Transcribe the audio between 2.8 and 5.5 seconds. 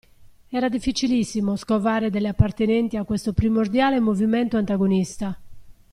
a questo primordiale movimento antagonista.